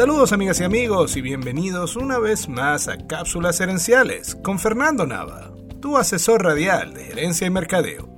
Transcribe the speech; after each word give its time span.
Saludos 0.00 0.32
amigas 0.32 0.58
y 0.62 0.64
amigos 0.64 1.14
y 1.18 1.20
bienvenidos 1.20 1.94
una 1.94 2.18
vez 2.18 2.48
más 2.48 2.88
a 2.88 2.96
Cápsulas 3.06 3.60
Herenciales 3.60 4.34
con 4.34 4.58
Fernando 4.58 5.06
Nava, 5.06 5.52
tu 5.82 5.98
asesor 5.98 6.42
radial 6.42 6.94
de 6.94 7.04
gerencia 7.04 7.46
y 7.46 7.50
mercadeo. 7.50 8.08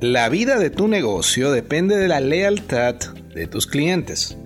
La 0.00 0.30
vida 0.30 0.58
de 0.58 0.70
tu 0.70 0.88
negocio 0.88 1.52
depende 1.52 1.94
de 1.98 2.08
la 2.08 2.20
lealtad 2.20 2.94
de 3.34 3.46
tus 3.46 3.66
clientes. 3.66 4.38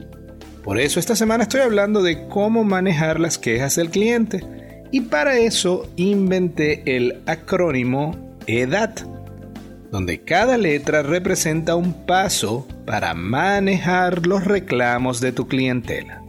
Por 0.65 0.81
eso 0.81 0.99
esta 0.99 1.15
semana 1.15 1.45
estoy 1.45 1.61
hablando 1.61 2.03
de 2.03 2.27
cómo 2.27 2.65
manejar 2.65 3.21
las 3.21 3.39
quejas 3.39 3.77
del 3.77 3.91
cliente 3.91 4.45
y 4.91 5.03
para 5.03 5.39
eso 5.39 5.89
inventé 5.95 6.97
el 6.97 7.23
acrónimo 7.27 8.37
EDAT, 8.49 9.03
donde 9.93 10.25
cada 10.25 10.59
letra 10.59 11.05
representa 11.05 11.77
un 11.77 12.05
paso 12.05 12.67
para 12.85 13.15
manejar 13.15 14.27
los 14.27 14.45
reclamos 14.45 15.21
de 15.21 15.31
tu 15.31 15.47
clientela. 15.47 16.22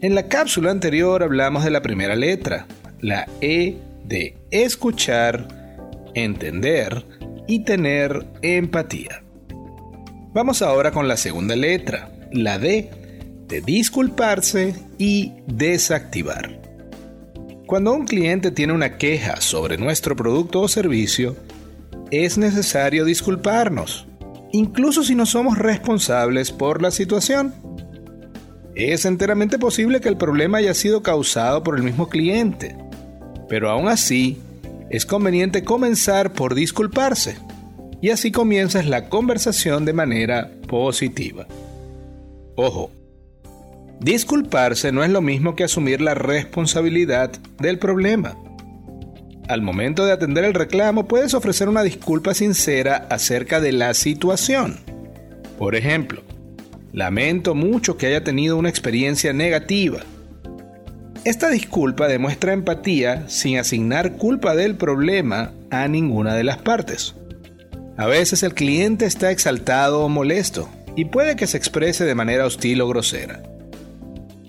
En 0.00 0.14
la 0.14 0.28
cápsula 0.28 0.70
anterior 0.70 1.24
hablamos 1.24 1.64
de 1.64 1.72
la 1.72 1.82
primera 1.82 2.14
letra, 2.14 2.68
la 3.00 3.26
E 3.40 3.78
de 4.04 4.36
escuchar, 4.52 5.48
entender 6.14 7.04
y 7.48 7.64
tener 7.64 8.24
empatía. 8.42 9.24
Vamos 10.32 10.62
ahora 10.62 10.92
con 10.92 11.08
la 11.08 11.16
segunda 11.16 11.56
letra, 11.56 12.12
la 12.32 12.60
D 12.60 12.90
de 13.48 13.60
disculparse 13.60 14.76
y 14.98 15.32
desactivar. 15.48 16.60
Cuando 17.66 17.92
un 17.92 18.06
cliente 18.06 18.52
tiene 18.52 18.74
una 18.74 18.98
queja 18.98 19.40
sobre 19.40 19.78
nuestro 19.78 20.14
producto 20.14 20.60
o 20.60 20.68
servicio, 20.68 21.36
es 22.12 22.38
necesario 22.38 23.04
disculparnos, 23.04 24.06
incluso 24.52 25.02
si 25.02 25.16
no 25.16 25.26
somos 25.26 25.58
responsables 25.58 26.52
por 26.52 26.82
la 26.82 26.92
situación. 26.92 27.67
Es 28.78 29.04
enteramente 29.04 29.58
posible 29.58 30.00
que 30.00 30.08
el 30.08 30.16
problema 30.16 30.58
haya 30.58 30.72
sido 30.72 31.02
causado 31.02 31.64
por 31.64 31.76
el 31.76 31.82
mismo 31.82 32.08
cliente, 32.08 32.76
pero 33.48 33.70
aún 33.70 33.88
así 33.88 34.38
es 34.88 35.04
conveniente 35.04 35.64
comenzar 35.64 36.32
por 36.32 36.54
disculparse, 36.54 37.36
y 38.00 38.10
así 38.10 38.30
comienzas 38.30 38.86
la 38.86 39.08
conversación 39.08 39.84
de 39.84 39.92
manera 39.94 40.52
positiva. 40.68 41.48
Ojo, 42.54 42.92
Disculparse 44.00 44.92
no 44.92 45.02
es 45.02 45.10
lo 45.10 45.20
mismo 45.20 45.56
que 45.56 45.64
asumir 45.64 46.00
la 46.00 46.14
responsabilidad 46.14 47.32
del 47.58 47.80
problema. 47.80 48.36
Al 49.48 49.60
momento 49.60 50.06
de 50.06 50.12
atender 50.12 50.44
el 50.44 50.54
reclamo 50.54 51.08
puedes 51.08 51.34
ofrecer 51.34 51.68
una 51.68 51.82
disculpa 51.82 52.32
sincera 52.32 53.08
acerca 53.10 53.60
de 53.60 53.72
la 53.72 53.94
situación. 53.94 54.78
Por 55.58 55.74
ejemplo, 55.74 56.22
lamento 56.92 57.54
mucho 57.54 57.96
que 57.96 58.06
haya 58.06 58.24
tenido 58.24 58.56
una 58.56 58.68
experiencia 58.68 59.32
negativa. 59.32 60.00
Esta 61.24 61.48
disculpa 61.50 62.08
demuestra 62.08 62.52
empatía 62.52 63.28
sin 63.28 63.58
asignar 63.58 64.12
culpa 64.12 64.54
del 64.54 64.76
problema 64.76 65.52
a 65.70 65.88
ninguna 65.88 66.34
de 66.34 66.44
las 66.44 66.58
partes. 66.58 67.14
A 67.96 68.06
veces 68.06 68.42
el 68.42 68.54
cliente 68.54 69.06
está 69.06 69.30
exaltado 69.30 70.00
o 70.00 70.08
molesto 70.08 70.68
y 70.96 71.06
puede 71.06 71.36
que 71.36 71.46
se 71.46 71.56
exprese 71.56 72.04
de 72.04 72.14
manera 72.14 72.46
hostil 72.46 72.80
o 72.80 72.88
grosera. 72.88 73.42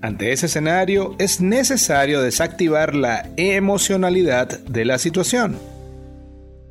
Ante 0.01 0.31
ese 0.31 0.45
escenario 0.45 1.15
es 1.19 1.41
necesario 1.41 2.21
desactivar 2.21 2.95
la 2.95 3.29
emocionalidad 3.35 4.59
de 4.59 4.85
la 4.85 4.97
situación. 4.97 5.57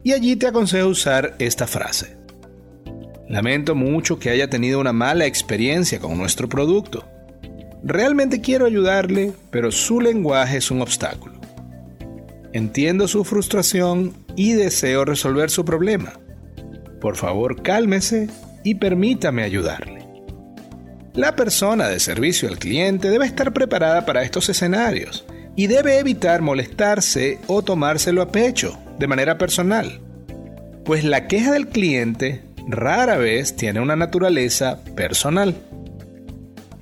Y 0.03 0.13
allí 0.13 0.37
te 0.37 0.47
aconsejo 0.47 0.89
usar 0.89 1.35
esta 1.39 1.67
frase. 1.67 2.18
Lamento 3.29 3.75
mucho 3.75 4.19
que 4.19 4.31
haya 4.31 4.49
tenido 4.49 4.81
una 4.81 4.95
mala 4.95 5.27
experiencia 5.27 5.99
con 5.99 6.17
nuestro 6.17 6.49
producto. 6.49 7.05
Realmente 7.85 8.41
quiero 8.41 8.65
ayudarle, 8.65 9.33
pero 9.51 9.71
su 9.71 10.01
lenguaje 10.01 10.57
es 10.57 10.71
un 10.71 10.81
obstáculo. 10.81 11.39
Entiendo 12.55 13.07
su 13.07 13.25
frustración 13.25 14.15
y 14.35 14.55
deseo 14.55 15.05
resolver 15.05 15.51
su 15.51 15.65
problema. 15.67 16.15
Por 17.01 17.17
favor, 17.17 17.63
cálmese 17.63 18.29
y 18.65 18.77
permítame 18.77 19.43
ayudarle. 19.43 19.99
La 21.13 21.37
persona 21.37 21.89
de 21.89 22.01
servicio 22.01 22.49
al 22.49 22.59
cliente 22.59 23.11
debe 23.11 23.27
estar 23.27 23.53
preparada 23.53 24.07
para 24.07 24.23
estos 24.23 24.49
escenarios 24.49 25.27
y 25.55 25.67
debe 25.67 25.99
evitar 25.99 26.41
molestarse 26.41 27.41
o 27.47 27.63
tomárselo 27.63 28.23
a 28.23 28.33
pecho 28.33 28.79
de 28.99 29.07
manera 29.07 29.37
personal, 29.37 30.01
pues 30.85 31.05
la 31.05 31.27
queja 31.27 31.53
del 31.53 31.69
cliente 31.69 32.48
rara 32.69 33.17
vez 33.17 33.57
tiene 33.57 33.81
una 33.81 33.97
naturaleza 33.97 34.85
personal. 34.95 35.57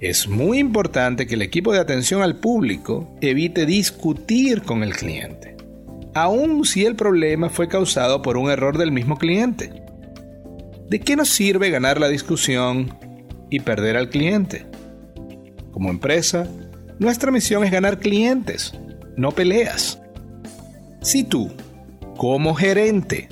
Es 0.01 0.29
muy 0.29 0.59
importante 0.59 1.27
que 1.27 1.35
el 1.35 1.43
equipo 1.43 1.73
de 1.73 1.79
atención 1.79 2.21
al 2.21 2.37
público 2.37 3.17
evite 3.23 3.65
discutir 3.65 4.63
con 4.63 4.83
el 4.83 4.95
cliente, 4.95 5.57
aun 6.13 6.65
si 6.67 6.85
el 6.85 6.97
problema 6.97 7.49
fue 7.49 7.69
causado 7.69 8.21
por 8.21 8.37
un 8.37 8.51
error 8.51 8.77
del 8.77 8.93
mismo 8.93 9.17
cliente. 9.17 9.83
¿De 10.91 11.01
qué 11.01 11.17
nos 11.17 11.31
sirve 11.31 11.71
ganar 11.71 11.99
la 11.99 12.09
discusión 12.09 12.93
y 13.51 13.61
perder 13.61 13.97
al 13.97 14.09
cliente. 14.09 14.67
Como 15.73 15.91
empresa, 15.91 16.47
nuestra 16.99 17.31
misión 17.31 17.65
es 17.65 17.71
ganar 17.71 17.99
clientes, 17.99 18.75
no 19.17 19.33
peleas. 19.33 20.01
Si 21.03 21.25
tú, 21.25 21.53
como 22.17 22.55
gerente, 22.55 23.29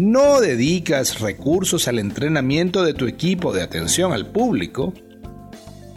no 0.00 0.40
dedicas 0.40 1.20
recursos 1.20 1.86
al 1.86 1.98
entrenamiento 1.98 2.82
de 2.82 2.94
tu 2.94 3.06
equipo 3.06 3.52
de 3.52 3.62
atención 3.62 4.14
al 4.14 4.32
público, 4.32 4.94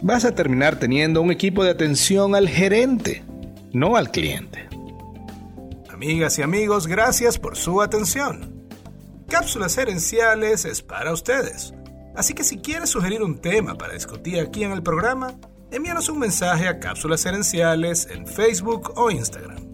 vas 0.02 0.26
a 0.26 0.34
terminar 0.34 0.78
teniendo 0.78 1.22
un 1.22 1.30
equipo 1.30 1.64
de 1.64 1.70
atención 1.70 2.34
al 2.34 2.48
gerente, 2.48 3.24
no 3.72 3.96
al 3.96 4.10
cliente. 4.10 4.68
Amigas 5.88 6.38
y 6.38 6.42
amigos, 6.42 6.86
gracias 6.86 7.38
por 7.38 7.56
su 7.56 7.80
atención. 7.80 8.68
Cápsulas 9.26 9.78
Herenciales 9.78 10.66
es 10.66 10.82
para 10.82 11.12
ustedes 11.12 11.72
Así 12.14 12.32
que 12.34 12.44
si 12.44 12.58
quieres 12.58 12.90
sugerir 12.90 13.22
un 13.22 13.38
tema 13.38 13.74
para 13.74 13.94
discutir 13.94 14.38
aquí 14.38 14.62
en 14.62 14.72
el 14.72 14.82
programa, 14.82 15.34
envíanos 15.72 16.08
un 16.08 16.18
mensaje 16.18 16.68
a 16.68 16.78
Cápsulas 16.78 17.26
Herenciales 17.26 18.06
en 18.08 18.26
Facebook 18.26 18.92
o 18.96 19.10
Instagram. 19.10 19.73